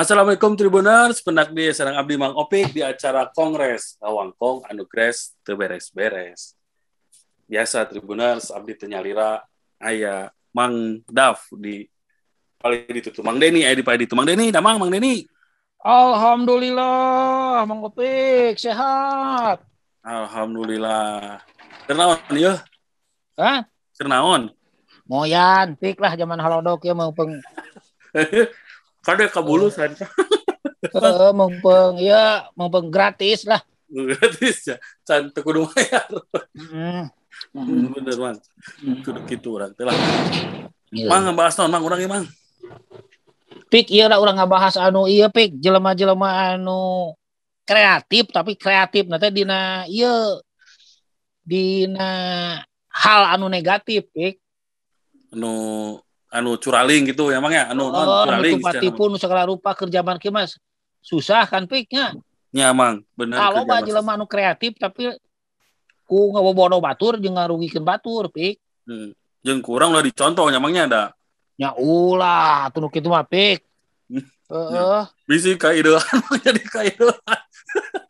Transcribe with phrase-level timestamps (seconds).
[0.00, 6.56] Assalamualaikum Tribuners, pendak di Serang Abdi Mang Opik di acara Kongres Awangkong Anu Gres Teberes-Beres.
[7.44, 9.44] Biasa Tribuners, Abdi Tenyalira,
[9.76, 11.84] Ayah Mang Daf di
[12.56, 13.28] paling ditutup.
[13.28, 14.16] Mang Deni, ayah di paling itu.
[14.16, 15.28] Mang Deni, damang Mang Deni.
[15.84, 19.60] Alhamdulillah, Mang Opik, sehat.
[20.00, 21.44] Alhamdulillah.
[21.84, 22.56] Kernaon ya?
[23.36, 23.68] Hah?
[24.00, 24.48] Kernaon?
[25.04, 27.36] Moyan, pik lah zaman halodok ya mau peng
[29.00, 29.96] Kada kabulu san.
[30.00, 33.60] eh, mau peng ya mau peng gratis lah.
[33.88, 34.76] Gratis ya.
[35.02, 36.06] Can teu kudu bayar.
[36.54, 37.10] Mm.
[37.56, 38.38] Hmm, Bener, Mang.
[39.00, 39.96] Kudu kitu urang teh lah.
[40.92, 41.08] Iya.
[41.08, 41.82] Mang ngebahas naon, Mang?
[41.86, 42.26] Urang ieu, Mang.
[43.70, 47.14] Pik iya lah orang ngabahas anu iya pik jelema-jelema anu
[47.62, 50.42] kreatif tapi kreatif nanti dina iya
[51.46, 52.10] dina
[52.90, 54.42] hal anu negatif pik
[55.30, 55.94] Anu
[56.30, 57.68] anu curaling gitu ya, Mang ya?
[57.68, 58.56] Anu naon oh, curaling.
[58.56, 60.54] nu tipu nu segala rupa kerjaan kieu mas
[61.00, 62.14] susah kan piknya
[62.50, 63.06] Ya, Mang.
[63.14, 63.38] Bener.
[63.38, 65.14] kalau mah jelema anu kreatif tapi
[66.02, 69.14] ku ngabobodo batur jeung ngarugikeun batur pik Hmm.
[69.40, 71.02] Jeung kurang udah dicontoh nyamangnya ada.
[71.54, 73.62] nya ulah atuh nu kitu mah pik
[74.10, 74.26] Hmm.
[74.50, 76.02] heeh Bisi kaidean
[76.42, 77.14] jadi kaidean.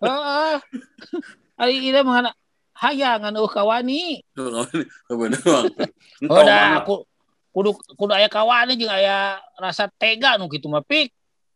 [0.01, 0.55] heeh
[1.57, 2.33] ari ieu mah
[2.73, 4.25] hayangan eueuh kawani
[5.13, 5.69] Bener, Mang.
[6.25, 6.95] Entong, Oh, aku
[7.51, 11.11] kudu kudu aya kawan jeung aya rasa tega nu kitu mah pik.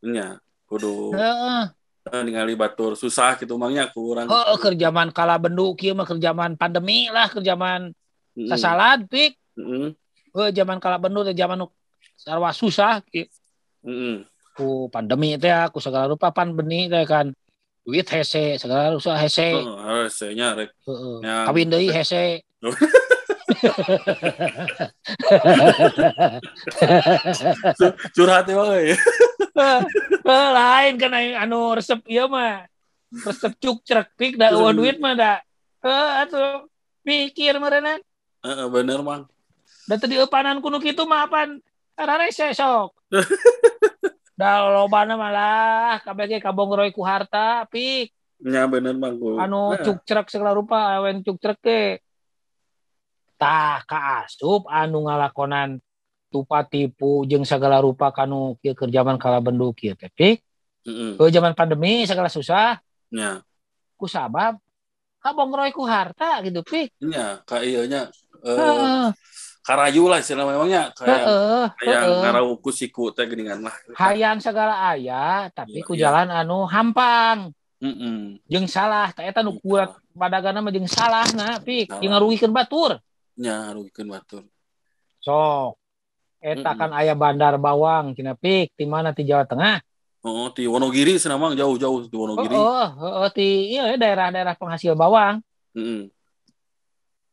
[0.04, 1.64] Nya, kudu eh,
[2.12, 4.28] ningali batur susah gitu mangnya kurang.
[4.28, 7.94] Heeh kerjaman kala bendu kieu mah kerjaman pandemi lah, kerjaman
[8.36, 8.48] Heeh.
[8.50, 9.38] sasalad pik.
[9.56, 9.94] Heeh.
[10.34, 11.70] Heuh zaman kala bendu teh zaman nu
[12.18, 13.30] sarwa susah ki.
[13.86, 14.26] Heeh.
[14.54, 17.32] ku pandemi teh ku segala rupa pandemi teh kan.
[17.84, 19.54] Duit hese, segala rupa hese.
[19.54, 20.72] Heeh, harus nya rek.
[21.22, 21.48] Ya.
[21.48, 22.42] Kawin deui hese.
[28.14, 28.96] Curhat ya, ya.
[29.54, 32.66] Eh, lain kan anu resep ieu mah.
[33.14, 35.32] Resep cuk cerek pik da eueuh duit mah da.
[35.84, 36.66] Eh atuh
[37.06, 38.00] mikir meureunna.
[38.44, 39.24] Heeh, bener, Mang.
[39.88, 41.60] Da teu dieupanan kuno kitu mah apan
[41.96, 42.92] rarese sok.
[44.34, 48.10] Da lobana malah kabeh kabongroy ku harta pik
[48.42, 49.14] Nya bener, Mang.
[49.38, 52.03] Anu Nah, cuk cerek segala rupa awen cuk cerek.
[53.44, 55.76] Tah kaasup anu ngalakonan
[56.32, 60.40] tupa tipu jeung segala rupa kanu kieu keur zaman kala bendu kieu teh pik.
[60.88, 61.20] Heeh.
[61.20, 62.80] Heuh zaman pandemi segala susah
[63.12, 63.44] Nya.
[64.00, 64.56] ku sabab
[65.20, 66.88] kabongroy ku harta gitu pik.
[67.04, 68.08] Nya, ka ieu nya
[68.40, 69.12] Heeh.
[69.64, 71.64] karayu lah istilah memangnya kayak Heeh.
[71.84, 72.20] kayak heeh.
[72.24, 73.76] ngarau ku siku teh geuningan lah.
[74.00, 76.00] hayang segala aya tapi Iya, ku iya.
[76.08, 78.40] jalan anu hampang Heeh.
[78.48, 82.00] jeung salah tah eta nu kuat padagana mah jeung salah na pik Salah.
[82.00, 82.92] jeung ngarugikeun batur
[83.34, 84.44] Nya rugikeun batur.
[85.24, 85.80] sok
[86.38, 86.78] eta Mm-mm.
[86.78, 89.80] kan aya bandar bawang cenah pik di mana di Jawa Tengah
[90.24, 92.52] Oh, di Wonogiri sana Mang jauh-jauh di Wonogiri.
[92.52, 95.40] heeh heeh di iya daerah-daerah penghasil bawang
[95.72, 96.12] Heeh.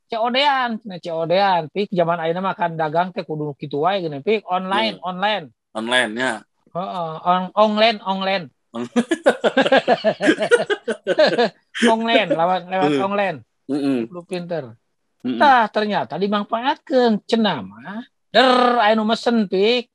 [0.07, 4.47] COD-an cenah COD-an pik zaman ayeuna mah kan dagang teh kudu kitu wae geuning pik
[4.47, 5.03] online Iya.
[5.03, 5.45] online
[5.75, 6.33] Online ya.
[6.72, 8.45] heeh on online online
[11.91, 13.03] online lewat lewat Hmm.
[13.06, 13.38] online
[13.68, 14.07] Heeh.
[14.07, 14.79] lu pinter.
[15.21, 18.01] Tah ternyata dimanfaatkan cenah mah
[18.33, 19.85] der aya nu mesen pik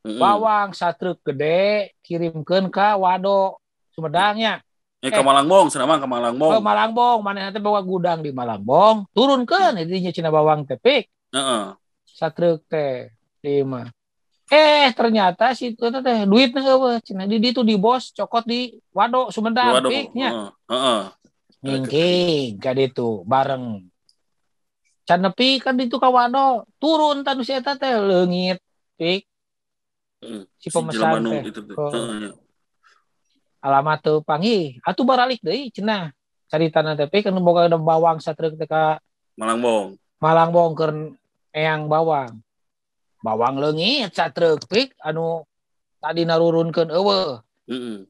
[0.00, 3.60] bawang satruk gede kirimkeun ka Wado
[3.92, 4.64] Sumedangnya
[5.02, 6.62] Eh ke Malangbong sana Mang ke ke Malangbong.
[6.62, 11.76] Malangbong mana nanti bawa gudang di Malangbong turunkeun didinya cenah bawang teh pik Heeh.
[12.08, 13.12] satruk teh
[13.44, 13.92] lima
[14.48, 19.28] eh ternyata si itu teh duit eueuh cenah di ditu di bos cokot di Wado
[19.28, 19.90] Sumedang Waduh.
[19.92, 20.50] pik nya Heeh.
[20.72, 21.02] Heeh.
[21.62, 23.91] Ngingking ka ditu bareng.
[25.02, 28.62] Can nepi kan ditu ka wado, turun tanu si eta teh leungit
[28.94, 29.26] pik
[30.22, 30.46] Heeh.
[30.62, 31.42] si pemesan teh.
[31.50, 31.74] itu tuh.
[31.74, 31.90] Oh.
[31.90, 32.30] Heeh.
[33.62, 36.14] Alamat teu panggih, atuh baralik deui cenah.
[36.46, 39.02] Caritana teh pik anu boga ada bawang satreuk teh ka
[39.34, 39.98] Malangbong.
[40.22, 40.92] Malangbong keur
[41.50, 42.38] eyang bawang.
[43.26, 45.42] Bawang leungit satreuk pik anu
[45.98, 47.42] tadi narurunkeun eueuh.
[47.66, 48.06] Heeh.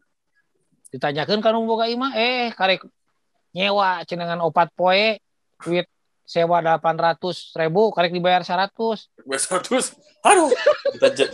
[0.93, 2.85] Ditanyakeun ka nu boga imah, eh karek
[3.57, 5.17] nyewa cenengan opat poe
[5.65, 5.89] duit
[6.23, 7.19] sewa 800
[7.53, 9.93] ribu karek dibayar 100 Besar terus.
[10.21, 10.49] Aduh.
[10.93, 11.33] Kita je-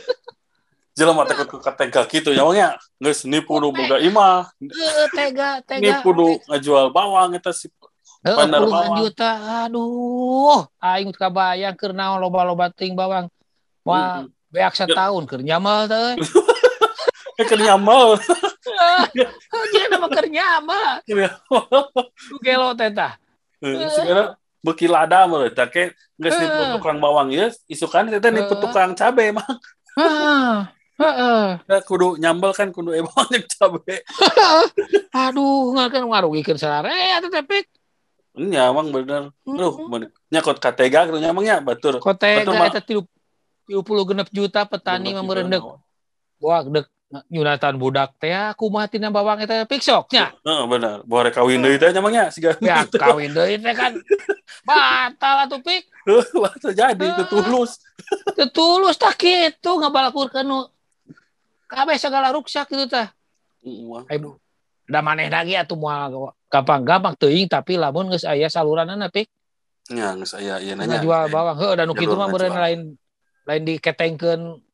[0.92, 2.74] jelema teh ku katega kitu ya Mang ya.
[2.98, 4.50] Geus nipu nu boga imah.
[4.58, 7.70] Eh, tega tega Nipu nu ngajual bawang eta si
[8.18, 8.98] Eh, bandar bawang.
[8.98, 9.30] juta
[9.62, 13.30] aduh aing teu kabayang keur naon loba-loba ting bawang
[13.86, 14.34] wah Heeh.
[14.50, 16.18] beak setahun keur nyamal teh
[17.38, 18.18] Eh keur nyamal.
[19.70, 20.98] Jadi nama keur nyamal
[22.42, 23.14] gelo teh tah
[23.62, 26.68] Eh, Sekarang beki lada mah eta ke geus nipu Eh.
[26.74, 28.60] tukang bawang ieu isukan eta nipu Eh.
[28.60, 29.46] tukang cabe mah.
[29.94, 31.62] Hah, Heeh.
[31.62, 34.02] Nah, kudu nyambel kan kudu emang cabe.
[35.14, 37.66] Aduh, nggak kan ngarugikeun sararea teh pik.
[38.38, 39.30] Nya emang bener.
[39.46, 40.10] Aduh, bener.
[40.30, 42.02] Nya kot katega gitu nyamangnya batur.
[42.02, 42.70] Kota Betul, ga Mak.
[42.74, 45.62] eta 30 genep juta petani mah meurendek.
[46.38, 50.28] Wah, dek nyunatan budak teh aku mati na bawang eta pik soknya.
[50.44, 51.00] Heeh, bener.
[51.08, 52.52] Bore kawin deui teh nyamangnya siga.
[52.60, 53.96] Ya kawin deui teh kan
[54.68, 55.88] batal atuh pik.
[56.36, 57.80] Wah, jadi itu tulus.
[58.36, 60.68] Teu tulus tak kitu ngabalakurkeun nu
[61.68, 63.08] kabeh segala ruksak gitu tah.
[63.64, 64.04] Heeh.
[64.12, 64.36] Ayo
[64.88, 69.28] da maneh lagi atuh moal gampang-gampang teuing tapi lamun geus aya saluranana pik
[69.92, 70.96] Nya geus aya ieu nanya.
[70.96, 72.56] ngajual bawang heuh da nu kitu mah ngajual.
[72.56, 72.80] lain
[73.44, 74.64] lain diketengkeun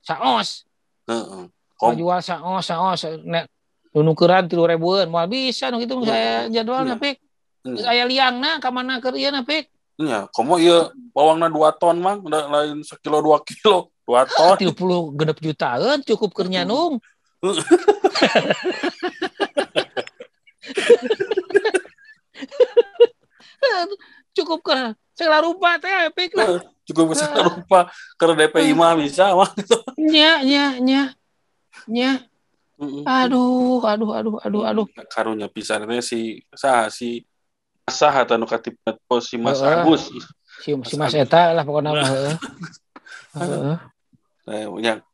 [0.00, 0.64] saos
[1.08, 1.42] Heeh.
[1.78, 3.46] Kom ngajual saos saos nek
[3.94, 7.02] nu nukeran 3000 ribuan moal bisa nu kitu Iya, saya jadwalna iya.
[7.02, 7.16] pik
[7.64, 7.90] geus nya.
[7.90, 12.22] aya liangna ka mana keur ieu na pik Nya, komo ieu bawangna 2 ton mang,
[12.22, 13.90] lain sekilo 2 kilo.
[14.06, 14.54] 2 ton.
[14.54, 17.02] 30 genep jutaan cukup keur nyanung
[24.38, 24.78] cukup ke
[25.12, 26.48] segala rupa teh pik lah
[26.88, 29.52] Cukup bisa lupa keur DPI mah bisa mah.
[30.00, 31.02] nya nya nya
[31.84, 32.10] nya
[32.80, 33.04] Heeh.
[33.04, 37.28] aduh aduh aduh aduh aduh karunya pisan teh si saha si
[37.84, 39.60] sah atau nu katipna tuh si Mas.
[39.60, 40.08] Agus.
[40.64, 42.36] si, si Mas Eta lah pokoknya mah heeh.
[43.36, 43.76] Heeh.
[44.48, 45.04] Eh, nya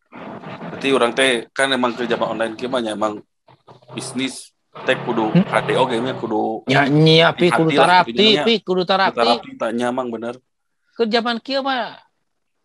[0.70, 3.18] berarti orang teh kan emang kerja online kieu mah nya emang
[3.98, 4.53] bisnis
[4.84, 5.44] teh kudu Hmm?
[5.64, 8.42] Ge nya kudu nya nya pi kudu Hati lah, tarapi jadinya.
[8.44, 10.36] pi kudu tarapi terapi tanya emang bener.
[10.92, 11.98] ke zaman kieu mah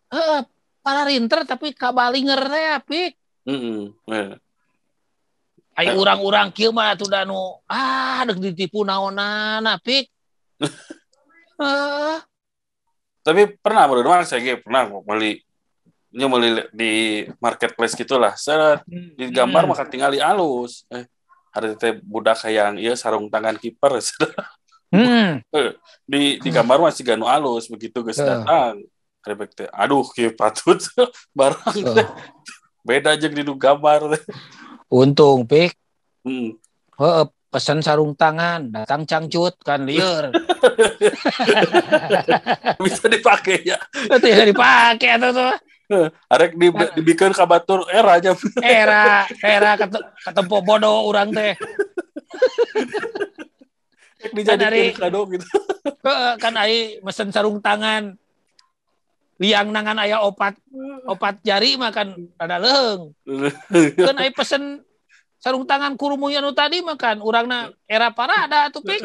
[0.08, 0.40] heeh
[0.80, 3.00] para rinter tapi kabalinger teh pi
[3.42, 3.90] Heeh.
[4.06, 4.30] Eh,
[5.76, 10.12] Ayo urang-urang kieu mah atuh da nu ah deuk ditipu naonana pik.
[11.60, 12.16] Heeh.
[13.20, 15.40] Tapi pernah bro, doang saya ge pernah beli
[16.10, 16.92] nya beli di
[17.36, 18.32] marketplace gitulah.
[18.34, 19.72] Set di gambar Hmm.
[19.72, 20.84] mah tinggali alus.
[20.88, 21.04] Eh,
[21.50, 23.98] ada teh budak hayang ieu sarung tangan kiper.
[24.90, 25.38] Hmm.
[26.02, 28.26] di di gambar masih ganu alus begitu geus Heeh.
[28.26, 28.82] datang.
[29.22, 30.82] Rebek teh, aduh kieu patut
[31.38, 31.94] barang teh.
[31.94, 32.08] Heeh.
[32.82, 34.22] Beda jeung di gambar teh.
[34.90, 35.78] Untung pik.
[36.26, 36.58] Hmm.
[36.98, 37.24] Heeh,
[37.54, 40.34] pesan sarung tangan, datang cangcut kan lieur.
[42.82, 43.78] Bisa dipakai ya.
[44.10, 45.54] Yang dipakai atuh tuh.
[46.32, 48.34] Arek di dibikeun ka batur era aja.
[48.62, 51.58] Era, era kate- katempo bodoh urang teh.
[54.30, 55.46] dijadikan Kan, kado gitu.
[56.42, 58.14] Kan ai mesen sarung tangan.
[59.40, 60.60] Liang nangan aya opat
[61.08, 63.16] opat jari mah kan rada leung.
[63.96, 64.84] Kan ai pesen
[65.40, 69.00] sarung tangan kurumuy anu tadi mah kan urangna era parada atuh pik.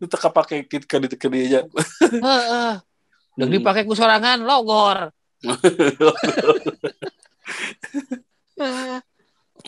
[0.00, 1.68] Itu kapake ketika di ke dia.
[3.32, 3.48] Heeh.
[3.48, 5.08] Deuk dipake ku sorangan logor.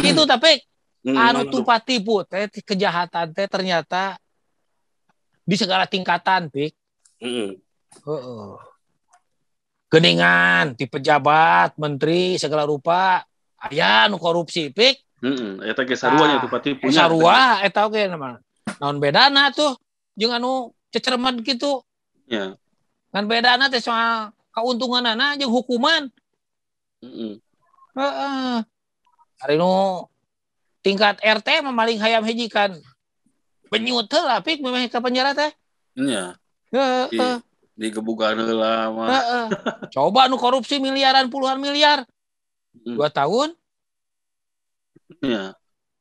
[0.05, 0.61] Itu tapi
[1.05, 4.16] Hmm, anu tumpah tipu teh kejahatan teh ternyata
[5.44, 6.72] di segala tingkatan pik.
[7.20, 7.61] Heeh.
[8.08, 8.52] Heeh.
[9.93, 13.20] Geningan ti pejabat, menteri segala rupa
[13.61, 14.96] aya nu korupsi pik.
[15.20, 18.40] Heeh, eta ge sarua nya Ah, tuh pati Eh, sarua eta oge nama.
[18.81, 19.76] Naon bedana tuh
[20.16, 21.84] jeung anu cecerman gitu.
[22.33, 22.56] Ya.
[23.14, 26.11] Ngan bedana teh soal kauntunganana jeung hukuman.
[26.99, 27.38] Heeh.
[27.94, 28.56] Heeh.
[29.38, 30.02] Hari nu
[30.83, 32.75] tingkat RT mah maling hayam hiji kan.
[33.71, 35.54] Benyut heula pik memang ka penjara teh.
[35.94, 36.35] Nya,
[36.75, 37.38] Heeh.
[37.78, 39.09] di gebugan heula mah.
[39.14, 39.47] Heeh.
[39.94, 42.02] Coba nu korupsi miliaran puluhan miliar
[42.75, 42.99] Hmm.
[42.99, 43.54] dua tahun
[45.23, 45.54] Nya.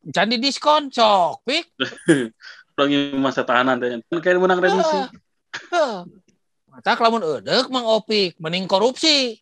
[0.10, 1.70] can di diskon sok pik
[3.22, 4.02] masa tahanan teh.
[4.18, 4.98] Kan menang remisi.
[5.70, 6.23] Heeh.
[6.74, 9.38] Mata lamun eudeuh mang opik mending korupsi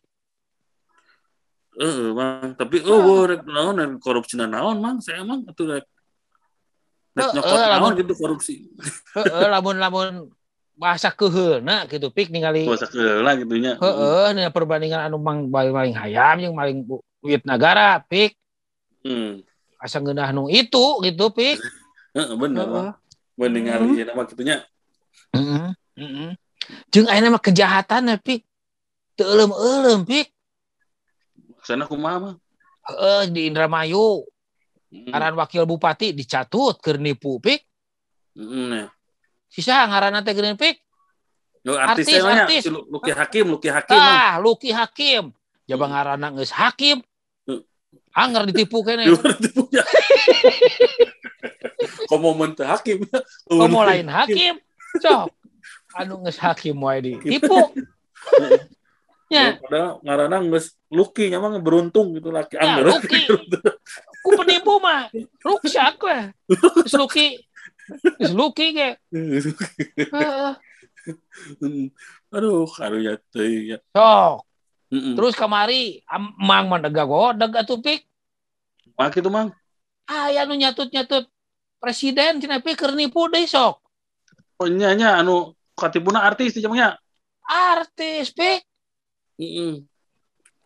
[1.72, 2.52] Heeh, Mang.
[2.52, 5.00] Tapi oh, rek naon rek korupsi naon, Mang?
[5.00, 5.88] Saya emang atuh rek.
[7.16, 8.68] Rek nyokot naon lamun- gitu korupsi.
[9.16, 10.08] heeh lamun lamun
[10.76, 13.80] bahasa keheulna gitu pik ningali Kuasa keula gitu nya.
[13.80, 18.36] heeh nih perbandingan anu mang maling, hayam jeung maling duit negara pik
[19.00, 19.40] Hmm.
[19.76, 21.56] asa ngeunah nu itu gitu pik
[22.12, 22.68] Heeh, bener.
[22.68, 22.88] Mang.
[23.40, 23.96] Mending Hmm.
[23.96, 24.60] ieu nama kitunya.
[25.32, 25.72] Heeh.
[25.96, 26.30] Heeh.
[26.92, 28.44] Jeung ayeuna mah kejahatan pik
[29.16, 30.28] teu euleum-euleum pik
[31.64, 32.34] Sana kumaha mah?
[32.92, 34.28] heeh di Indramayu
[34.92, 35.08] Hmm.
[35.40, 37.64] wakil bupati dicatut keur nipu pik
[38.36, 38.92] Heeh, nya.
[39.48, 40.84] sisa ngaranna teh geuning pik
[41.64, 45.32] artis Artis, si Luki Hakim, Luki Hakim ah Luki Hakim
[45.64, 45.92] jaba Hmm.
[45.96, 47.00] ngaranna geus Hakim
[47.48, 47.64] Hmm.
[48.12, 49.80] anger ditipu kene Luar tipunya.
[52.12, 53.08] Komo teu Hakim.
[53.48, 54.60] komo lain Hakim
[55.02, 55.32] sok
[55.98, 57.58] anu geus Hakim wae ditipu
[59.32, 59.56] Ya.
[59.56, 63.00] Padahal ngarana geus Lucky nya mah beruntung gitu laki Ya, anggar.
[63.00, 63.24] Lucky.
[64.20, 65.08] Ku penipu mah.
[65.40, 66.28] Ruksak weh.
[66.84, 67.40] Geus Lucky.
[68.20, 69.00] Geus Lucky ge.
[69.08, 70.52] Heeh.
[72.36, 73.78] Aduh, karunya teuing ya.
[73.96, 74.44] Sok.
[74.92, 78.04] Terus kamari am- mang mandega godeg atuh pik.
[79.00, 79.48] Mak itu mang.
[80.04, 81.24] Aya nu nyatut-nyatut
[81.80, 83.80] presiden cenah pik keur nipu deui sok.
[84.60, 86.96] Oh nya nya anu katipuna artis di jamnya.
[87.46, 88.62] Artis pik.
[89.40, 89.82] Heeh.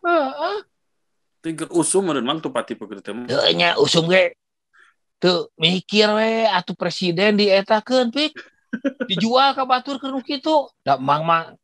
[0.04, 0.56] Heeh.
[1.42, 3.14] Tinggal usum meureun mang tuh pati pekerja teh.
[3.54, 4.34] nya usum ge.
[5.16, 8.34] Teu mikir we atuh presiden dietakeun pik.
[9.08, 10.68] Dijual ka batur keur nu kitu.
[10.82, 11.56] Da mang mang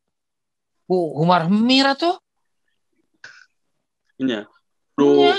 [0.87, 2.15] ku humar hemir atuh.
[4.17, 4.47] Nya.
[4.97, 5.35] Nya.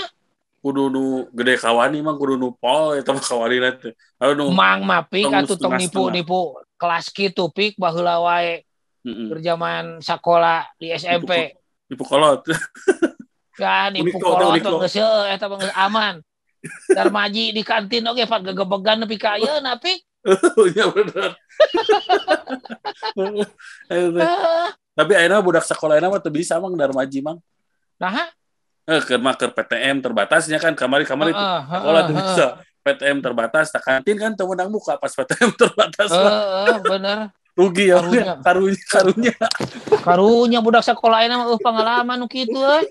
[0.65, 3.93] kudu nu gede kawani mang kudu nu pol eta mah kawani teh.
[4.17, 6.25] Anu Mang mah pik Tong atuh tong setengah-setengah.
[6.25, 8.63] nipu-nipu kelas kitu pik baheula wae
[9.41, 11.53] zaman sekolah di SMP.
[11.91, 12.41] Ibu kolot.
[13.53, 14.81] Kan nipu Uniko, kolot uniko.
[14.81, 14.97] geus
[15.29, 16.15] eta mah geus aman.
[16.89, 20.01] Darmaji di kantin oge fat gegebegan nepi ka ayeuna pik.
[20.73, 21.37] Nya bener.
[23.93, 24.67] Heeh.
[24.97, 27.37] Tapi ayeuna budak sekolah mah teu bisa mang darmaji mang.
[28.01, 28.33] Nah,
[28.85, 32.47] Eh keur PTM terbatasnya kan kamari-kamari teu heeh, sekolah heeh, tuh bisa.
[32.85, 36.21] PTM terbatas, tak kantin kan teu menang muka pas PTM terbatas heeh.
[36.21, 36.33] lah.
[36.37, 37.19] Heeh, bener.
[37.57, 38.33] Rugi ya, Karunya.
[38.45, 39.35] karunya, karunya.
[40.05, 42.85] Karunya budak sekolah ini mah uh, pengalaman nu kitu euy.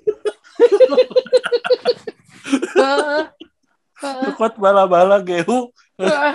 [4.58, 5.70] Bala-bala gehu.
[6.00, 6.34] Heeh.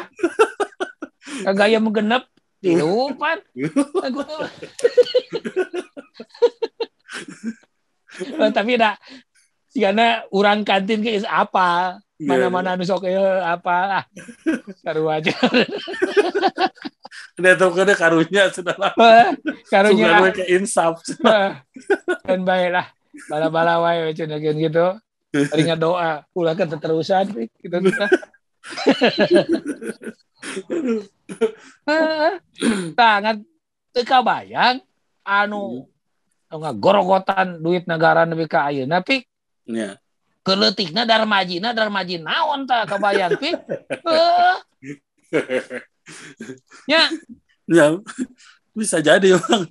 [1.52, 2.24] Gaya menggenep
[2.64, 3.44] dilupan.
[8.20, 9.00] Eh, tapi dah
[9.72, 14.06] Sigana urang kantin ke apa mana-mana nu sok ieu apa ah
[14.84, 15.32] karu aja
[17.40, 18.92] Dia tahu kada karunya sudah lah.
[19.72, 21.00] karunya Sudah ke insaf.
[22.28, 22.92] dan baiklah
[23.32, 25.00] bala-bala wae cenah gitu
[25.30, 27.30] Tadinya doa, ulah kan terusan
[27.62, 27.78] gitu.
[32.98, 33.36] Tangan
[33.94, 34.82] teu bayang
[35.26, 35.86] anu
[36.50, 39.22] nggak gorogotan duit negara nepi ka ayeuna pi
[39.70, 40.02] Ya.
[40.50, 43.54] Keletikna darmajina darmaji naon tah kabayang pi
[44.02, 44.58] Heuh.
[46.90, 47.06] nya
[47.70, 47.94] Ya.
[48.74, 49.70] Bisa jadi, Bang.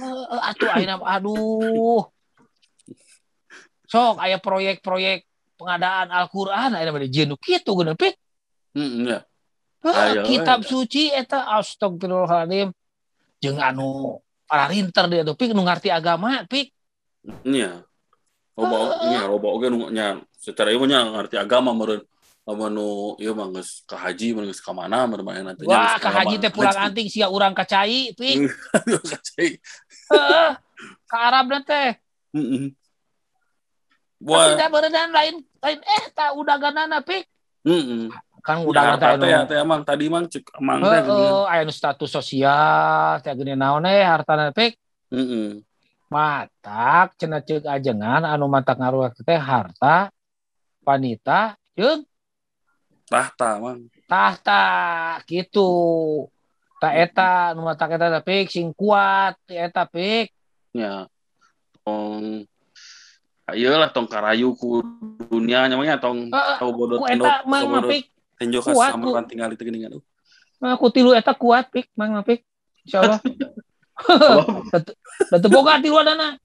[0.00, 2.08] heuh, atuh ayeuna aduh
[3.84, 5.28] sok aya proyek-proyek
[5.60, 8.16] pengadaan Al-Qur'an ayeuna mah jeunu kitu geuna pi
[8.72, 9.18] Hmm, ya.
[9.82, 10.68] Ayo, kitab ayo.
[10.68, 12.68] suci eta astagfirullahaladzim
[13.40, 16.72] jeung anu para rinter dia tuh pik nu ngarti agama pik
[17.44, 17.84] Nya.
[18.58, 18.78] Loba
[19.30, 22.02] loba oge nu nya secara ieu nya ngarti agama meureun.
[22.48, 22.86] Lamun nu
[23.22, 26.42] ieu mah geus ka haji meureun geus ka mana meureun mah nanti wah ka haji
[26.42, 28.36] teh pulang anting sia urang kacai pik
[30.10, 30.50] Heeh.
[31.06, 31.94] ka Arabna teh
[32.34, 32.72] Heeh.
[34.58, 37.28] da beredan lain lain eh ta udaganana pik
[37.68, 38.08] heeh.
[38.40, 41.44] kan Udah udagan teh teh ya anu teh emang tadi mang cek emang teh heeh
[41.52, 44.72] aya status sosial teh gini naon eh hartana pik
[45.12, 45.60] Heeh.
[46.08, 50.08] Matak cenah ceuk ajengan anu matak ngaruh teh harta
[50.84, 52.04] wanita jeung
[53.08, 53.88] Tahta mang.
[54.04, 54.64] tahta
[55.24, 55.68] gitu
[56.76, 60.32] tak eta nu matak eta tapi sing kuat eta pik
[60.76, 61.08] Ya.
[61.82, 62.44] Tong
[63.48, 64.84] Ayo lah tong karayu ku
[65.32, 69.24] dunia namanya tong tau bodot ku eta mang mah pik tenjo ka kuat, sama kan
[69.24, 69.96] tinggal itu geuningan.
[70.60, 72.44] Uh, aku tilu eta kuat pik mang mah pik
[72.84, 73.24] insyaallah
[75.30, 76.38] da teu boga tilu adana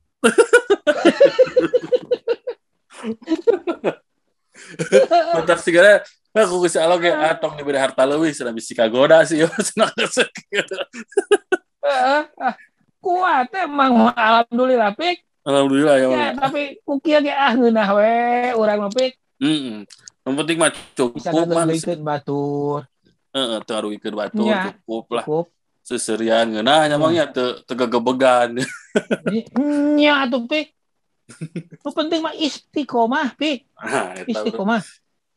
[5.35, 6.01] Mantap segala
[6.33, 9.69] aku geus alo ge ah tong diberi harta leuwih cenah bisi kagoda sih yo geus
[10.49, 10.77] kitu.
[11.83, 12.55] Heeh, ah,
[13.03, 16.07] kuat emang alhamdulillah pik Alhamdulillah ya.
[16.07, 18.13] ya tapi kukieu ge ah ngeunah we
[18.55, 19.83] urang mah pik Heeh.
[20.23, 21.65] Yang penting mah bisa cukup mah.
[21.67, 22.79] ngageukeun batur
[23.35, 24.61] Heeh, teu aruikeun batur Ya.
[24.71, 25.25] cukup lah.
[25.27, 25.45] cukup
[25.93, 28.57] Seserian ngeunah nya mangnya teu teu gegebegan.
[29.99, 30.73] nya atuh pik
[31.81, 34.31] nu penting mah istiqomah pik Ah, eta bro.
[34.33, 34.81] istiqomah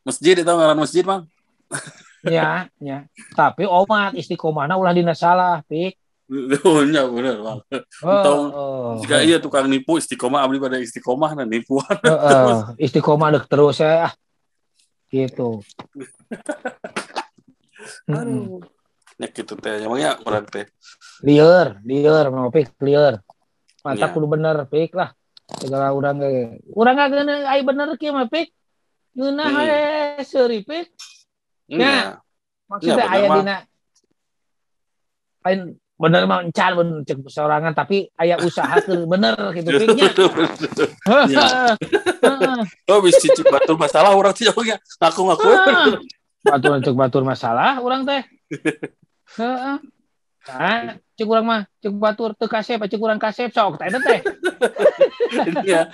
[0.07, 1.27] Masjid itu ngaran masjid, Bang.
[2.27, 5.95] ya ya tapi omat istiqomahna ulah dina salah pik
[6.67, 7.63] Oh, nya bener, Bang.
[8.03, 11.87] Entong, oh, Jika iya tukang nipu istiqomah abdi pada istiqomah nah nipuan.
[12.83, 14.13] Istiqomah dek terus ya ah.
[15.07, 15.63] gitu
[18.11, 18.59] Mm-mm.
[19.17, 20.69] Ya gitu teh, emangnya orang teh.
[21.25, 23.25] liar liar mau pik liar.
[23.81, 24.13] Mata Iya.
[24.13, 25.17] kudu bener pik lah.
[25.57, 26.61] Segala urang ge.
[26.71, 28.53] Urang nggak gana ai bener kieu mah pik?
[29.17, 29.59] Geunah Hmm.
[29.65, 29.81] we
[30.23, 30.93] seuri pik?
[31.67, 32.21] Iya.
[32.67, 33.39] maksudnya Iya, bener, aya Bang.
[33.41, 33.57] dina
[35.47, 35.61] lain
[35.97, 40.11] bener mah encan bener cek sorangan tapi aya usaha ke bener gitu piknya
[41.33, 41.47] Ya.
[42.91, 44.67] oh bisa cicip batur masalah orang sih ngaku
[45.25, 45.49] ngaku
[46.43, 48.23] batur cek batur masalah orang teh
[49.37, 49.77] Heeh.
[50.47, 54.21] Nah, cek urang mah cek batur teu kasep cek urang kasep sok teh teh
[55.67, 55.91] ya.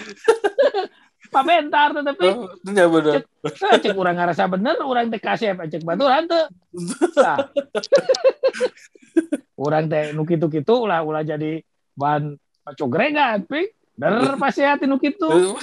[1.33, 3.25] Pabentar teh tapi oh, ya bener.
[3.49, 6.53] Eh, cek urang ngarasa bener urang teh kasep cek batur hanteu
[7.17, 7.49] Tah.
[9.57, 11.65] urang teh nu kitu-kitu ulah ulah jadi
[11.97, 15.57] bahan pacogregan pik der pasti hati nu kitu.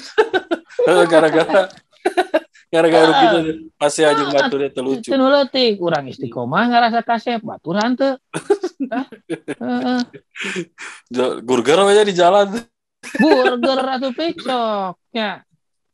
[1.13, 1.69] Gara-gara
[2.69, 3.37] gara-gara gitu
[3.81, 5.09] masih aja baturnya terlucu.
[5.09, 8.21] Teu leutik urang istiqomah ngarasa kasep batur hanteu
[8.89, 9.05] Tah.
[9.57, 9.99] Heeh.
[11.09, 12.61] Jo- burger aja di jalan.
[13.17, 15.41] Burger atuh pik sok nya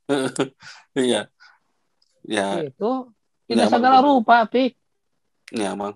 [0.93, 1.31] iya.
[2.27, 2.67] Ya.
[2.67, 2.69] Ya,
[3.47, 4.75] tidak segala rupa pik
[5.55, 5.95] ya emang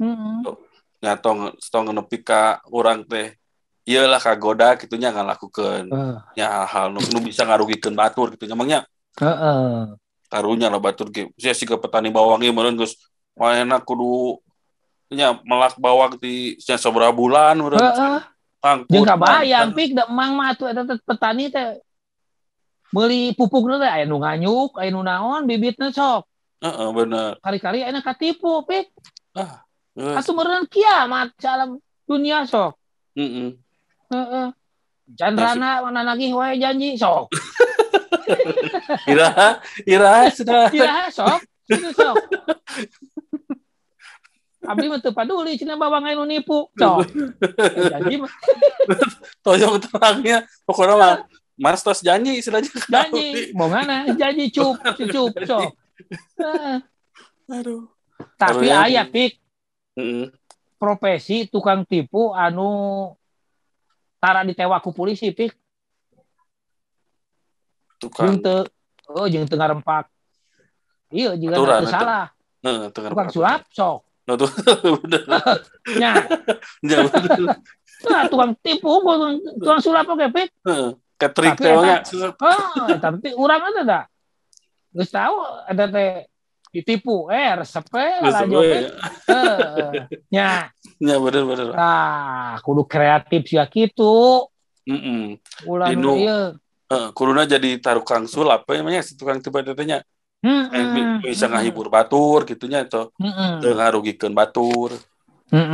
[0.00, 0.56] Heeh.
[1.04, 3.36] ya tong tong nepi ka orang teh.
[3.88, 5.88] Iyalah kagoda gitunya ngalakukeun.
[5.88, 8.84] Eh, ya hal-hal nu, nu bisa ngarugikeun batur gitu emangnya
[9.18, 9.98] Heeh.
[10.28, 13.00] karunya lah batur ge sia siga petani bawang meureun geus
[13.32, 14.36] wah enak kudu
[15.08, 18.20] nya melak bawang di sia sabaraha bulan meureun Heeh.
[18.90, 21.78] Jeung kabayang pik da emang mah atuh eta petani teh
[22.90, 26.26] meuli pupukna teh aya nu nganyuk, aya nu naon, bibitna sok.
[26.58, 28.90] heeh bener Kali-kali aya katipu pik.
[29.94, 30.18] Geus.
[30.18, 32.74] Atuh meureun kiamat salam dunia sok.
[33.14, 33.54] heeh
[34.10, 34.46] Heeh.
[35.14, 37.30] Candrana mana lagi wae janji sok.
[39.06, 39.28] ira
[39.84, 41.38] ira sudah Iya sok.
[41.68, 42.16] Itu sok.
[44.68, 46.68] Abdi mah teu paduli cenah bawang anu nipu.
[46.74, 47.08] Sok.
[47.08, 48.32] Eh, Janji mah
[49.44, 51.14] toyong terangnya pokoknya mah
[51.58, 53.50] Mas tos janji istilahnya janji.
[53.50, 55.74] Bongana janji cup, cup sok.
[56.38, 56.76] Heeh.
[57.48, 57.88] aduh
[58.36, 59.40] Tapi Kalau yang- aya pik
[60.78, 63.10] profesi tukang tipu anu
[64.18, 65.54] tara ditewa ku polisi pik
[67.98, 68.62] tukang teu
[69.10, 70.06] oh jeung teu ngarempak
[71.10, 71.86] iya juga teu aturan.
[71.86, 72.24] salah
[72.62, 74.52] heeh tukang tukang sulap sok Nah, tuh
[75.00, 75.24] bener
[75.96, 76.20] nya
[76.84, 77.48] Ya, bener.
[78.04, 80.48] nah, tukang tipu tukang, tukang sulap oke pik
[81.16, 82.04] Tapi teh nya.
[82.36, 84.04] oh tapi urang ada dah
[84.92, 85.32] geus tahu
[85.64, 86.28] ada teh
[86.68, 88.68] ditipu eh resep we Geus lah we, jo ya.
[88.68, 88.84] pik
[89.32, 89.88] Heeh.
[90.28, 90.50] nya
[91.00, 91.66] Ya bener bener.
[91.72, 94.44] nah kudu kreatif sia kitu
[94.84, 95.40] Heeh.
[95.64, 96.12] ulah Dinu.
[97.12, 99.60] Kuruna jadi tarukang sulap apa namanya si tukang tiba
[100.38, 104.94] Hmm, eh, bi- hmm, bisa ngahibur batur gitunya itu hmm, teu ngarugikeun batur.
[105.50, 105.66] hmm,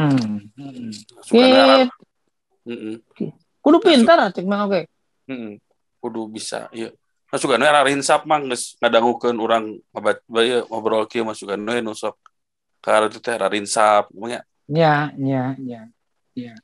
[0.57, 0.89] hmm.
[1.21, 1.85] Sukana
[2.65, 2.73] Gitu.
[2.73, 2.97] heeh.
[3.61, 4.89] kudu pintar cek mah oke
[5.29, 5.61] Heeh.
[6.01, 6.97] Kudu bisa ieu.
[7.29, 12.17] Masukkan era rinsap mang geus ngadangukeun urang ngabat ieu ngobrol kieu masukkan we nu sok
[12.81, 14.41] ka itu teh rinsap namanya.
[14.65, 15.81] nya nya nya
[16.33, 16.57] ya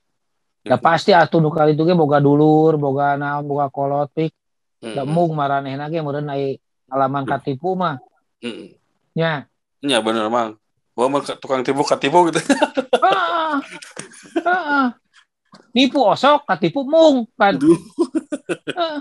[0.64, 4.32] da pasti atuh nu kali itu ge boga dulur boga naon boga kolot pik
[4.80, 6.56] da mung maranehna ge meureun ai
[6.88, 8.00] alaman katipu mah
[9.12, 9.44] nya
[9.80, 10.60] Nya bener mang.
[10.92, 12.36] Gua mah tukang tipu katipu gitu.
[13.00, 13.52] Heeh.
[14.48, 14.86] Heeh.
[15.72, 17.76] nipu osok katipu mung kan Aduh.
[18.76, 18.98] Heeh.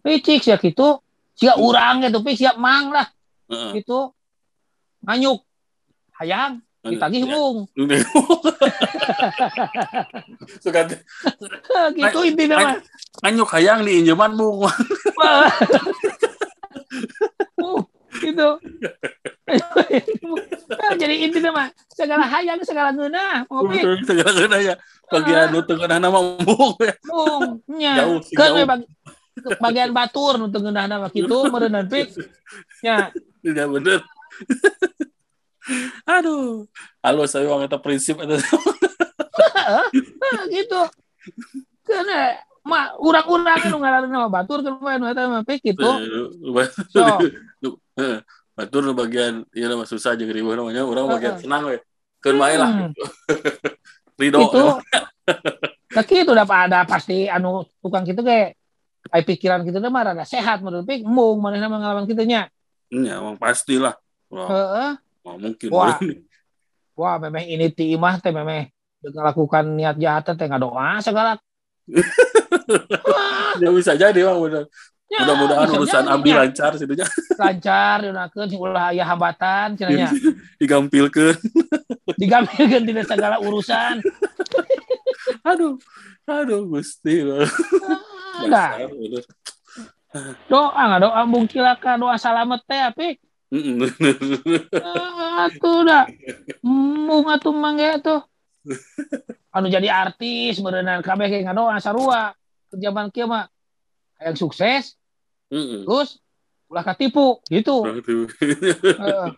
[0.00, 0.96] Licik sia kitu
[1.36, 3.04] sia urang gitu pik siap mang lah
[3.52, 3.80] Heeh.
[3.80, 4.12] gitu
[5.04, 5.44] nganyuk
[6.20, 7.36] hayang ditagih Ya.
[7.36, 7.68] mung
[10.64, 10.80] Suka
[11.98, 12.76] gitu intinya mah
[13.24, 14.64] nganyuk hayang di injeman bung.
[15.18, 15.50] Wah.
[17.60, 17.80] Uh,
[18.18, 18.48] gitu.
[20.70, 24.74] Nah, jadi intinya mah segala hayang segala geunah ngopi Segala kena ya.
[25.10, 26.74] Bagian nu teu kena nama mung
[27.66, 28.84] nya Jauh kan
[29.58, 31.50] bagian batur nu teu geunahna mah kitu
[31.90, 32.08] pik
[32.84, 33.10] nya
[33.40, 34.04] Tidak bener.
[36.04, 36.66] Aduh.
[37.00, 38.20] Halo saya wang eta prinsip
[39.92, 40.80] nah, gitu
[41.86, 45.88] karena mah urang-urang nu ngaranna mah batur kan mah nu eta mah pik gitu
[46.92, 47.02] So.
[48.56, 51.80] Batur nu bagian ieu mah susah jeung riweuh namanya urang bagian senang we.
[52.20, 52.68] Keun wae lah.
[52.68, 52.92] Hmm.
[54.20, 54.40] Ridho.
[54.44, 54.64] gitu
[55.96, 58.54] nah gitu udah ada pasti anu tukang gitu kayak
[59.10, 62.52] ai pikiran gitu mah rada sehat menurut pik mung mah ngalaman kitu nya
[62.90, 63.94] Nya emang pastilah.
[64.26, 64.98] Wah,
[65.38, 65.70] mungkin.
[65.70, 65.94] Wah.
[67.00, 68.66] Wah, memang ini ti imah teh memang
[69.00, 71.40] dengan lakukan niat jahat teh ngadoa segala.
[73.08, 74.64] Wah, Ya bisa jadi bang bener.
[75.10, 76.36] ya, Mudah-mudahan urusan jadi, abdi ya.
[76.38, 80.06] lancar situnya lancar dionakeun sing ulah aya hambatan cenanya
[80.56, 81.34] digampilkeun.
[82.14, 83.98] digambilkeun tidak segala urusan.
[85.50, 85.74] Aduh.
[86.24, 87.26] Aduh Gusti.
[88.46, 89.24] Dasar, bener.
[90.46, 93.16] doa ngadoa bungkilaka doa salamet teh apik.
[94.78, 96.06] Ah, Atuh dah.
[96.62, 98.20] Mung atuh mangga tuh.
[99.56, 102.36] Anu jadi artis berenang kabeh kayak ngadoa sarua.
[102.70, 103.50] Ke zaman kieu mah
[104.22, 104.94] yang sukses
[105.50, 105.82] Heeh.
[105.82, 106.22] terus
[106.70, 107.82] ulah katipu gitu.
[107.88, 109.28] Heeh.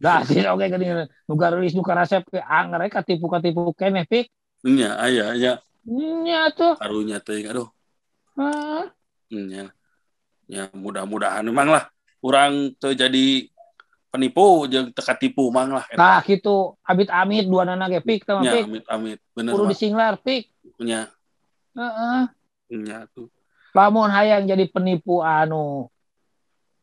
[0.00, 4.32] Dah sih oke gini nu garis nu karasep ke anger we katipu-katipu keneh pik.
[4.66, 5.52] Nya aya aya.
[5.86, 6.74] Nya tuh.
[6.80, 7.68] Karunya teh aduh.
[9.30, 9.70] Nya.
[10.50, 11.86] Ya mudah-mudahan memang lah
[12.26, 13.46] orang tuh jadi
[14.10, 15.86] penipu jeung teka tipu mang lah.
[15.94, 16.74] Tah gitu.
[16.82, 18.64] Amit-amit dua nana ge pik tah nya pik.
[18.66, 20.50] amit amit bener kudu disinglar pik.
[20.82, 21.06] Nya
[21.78, 22.22] Heeh.
[22.82, 23.30] nya tuh.
[23.70, 25.86] Lamun hayang jadi penipu anu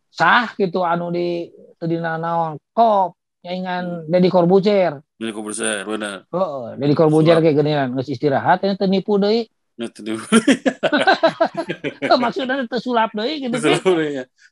[0.08, 5.04] sah gitu anu di teu dina naon kop nyaingan Deddy Corbuzier.
[5.20, 6.24] Ini kok bersih bener.
[6.32, 10.18] Heeh Deddy Corbuzier kayak geuningan geus istirahat teu nipu deui tuh
[12.02, 13.54] Eh, maksudnya teu sulap deui gitu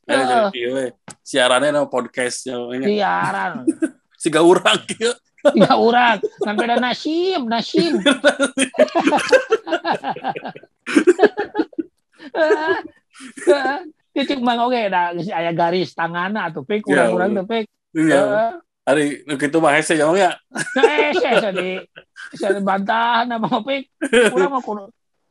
[0.05, 0.93] ada jadi we
[1.25, 3.65] siarannya no podcast nya siaran.
[4.21, 7.97] Siga urang kieu tiga orang sampai ada nasim nasim.
[14.15, 17.45] Itu cuma oke dah aya garis tanganna tuh pik Ya, kurang-kurang tuh
[17.95, 18.51] nya Heeh.
[18.85, 20.37] hari nu kitu mah hese ya ya?
[20.77, 21.81] Eh saya saya di
[22.61, 23.89] dibantah nama pik?
[24.31, 24.85] Kurang mah kudu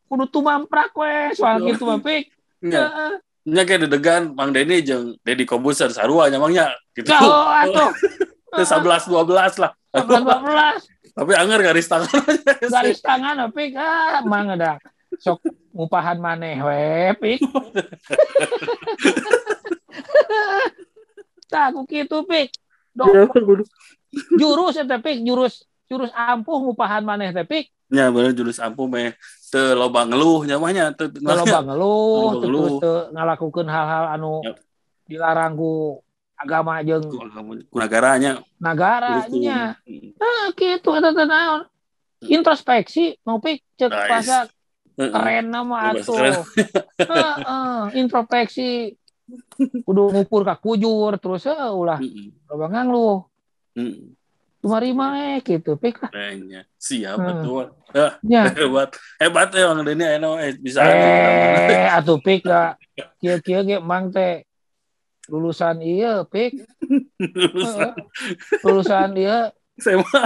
[0.09, 2.31] kudu tumamprak we soal gitu mah pik.
[2.65, 3.13] Nya
[3.45, 7.91] nya kayak dedegan Mang Denny jeung Deddy Kobuser sarua nya mangnya gitu Jauh atuh.
[8.55, 9.73] Teu 11 12 lah.
[9.93, 13.79] 12 tapi anger garis tangan aja garis tangan pik.
[13.79, 14.83] Ah mang ada
[15.23, 17.41] sok ngupahan maneh we pik.
[21.45, 22.51] Tak aku gitu pik.
[22.99, 23.31] Iya,
[24.35, 25.23] jurus eta pik.
[25.23, 27.71] Jurus jurus ampuh ngupahan maneh teh pik.
[27.95, 29.15] Nya bener jurus ampuh meh
[29.55, 32.81] teu loba ngeluh nya mah nya teu kalau bang ngeluh Loba terus ngeluh.
[32.83, 34.57] teu ngalakukeun hal-hal anu Yap.
[35.07, 36.03] dilarang ku
[36.35, 37.23] agama jeung ku
[37.79, 39.79] negaranya nagaranya.
[40.19, 41.63] nah gitu eta teh naon
[42.27, 44.51] introspeksi mau pik cek Nice.
[44.95, 45.11] Heeh.
[45.11, 46.15] keren nama atuh.
[47.11, 48.95] Heeh, introspeksi.
[49.83, 51.99] Kudu ngukur ka kujur terus eh, ulah.
[52.47, 53.27] Loba ngangluh
[54.65, 55.77] Rima eh gitu.
[55.77, 56.09] Pik.
[56.09, 56.33] Lah
[56.81, 57.27] siap Hmm.
[57.29, 57.65] betul.
[57.93, 58.49] Ah, ya.
[58.57, 58.97] Hebat.
[59.21, 60.05] Hebat ya Bang Denny.
[60.17, 62.81] Eno eh bisa eh atuh pik lah
[63.21, 64.41] kieu kieu ge mang teh.
[65.29, 66.65] Lulusan iya pik.
[68.65, 69.13] Lulusan.
[69.21, 69.53] Iya.
[69.77, 70.05] SMA.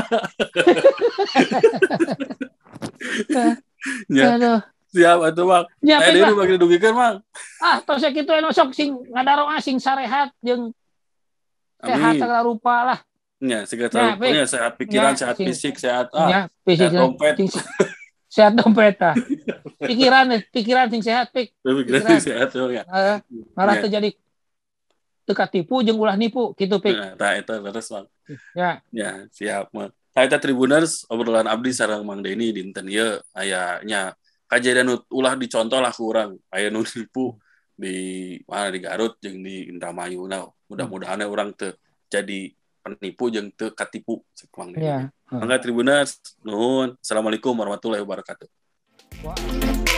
[4.10, 4.60] Ya, aduh.
[4.88, 5.64] Siap atuh Bang.
[5.84, 7.16] ya Eh lah bagi dugikeun Bang.
[7.62, 10.72] ah tos kitu eno sok sing ngadaroa sing sarehat jeung
[11.78, 12.98] sehat segala rupa lah
[13.38, 16.98] Ya, segala Ya, pokoknya sehat pikiran, Ya, sehat sing- fisik, sehat ah, ya fisik sehat
[16.98, 17.34] dompet.
[17.38, 17.54] sing-
[18.34, 19.14] sehat dompet ah.
[19.78, 22.18] pikiran pikiran sing sehat pik pikiran pikiran.
[22.18, 22.82] sehat tuh ya.
[22.82, 23.18] Eh,
[23.54, 23.82] malah Ya.
[23.86, 24.10] terjadi
[25.22, 28.06] teka tipu jeung ulah nipu gitu pik Nah, tah eta terus Bang.
[28.52, 29.92] ya Ya, siap mah.
[29.92, 34.18] Nah, eta Tribuners obrolan abdi sareng Mang Denny dinten ieu aya nya
[35.14, 37.38] ulah dicontoh lah ku urang aya nu nipu
[37.78, 37.94] di
[38.50, 41.70] mana di Garut jeung di Indramayu nah mudah-mudahan urang teu
[42.10, 42.50] jadi
[42.96, 46.96] penipu jeung teu katipu cek Mang ya Mangga Tribuners nuhun.
[47.04, 48.48] Assalamualaikum warahmatullahi wabarakatuh.
[49.20, 49.97] Wah.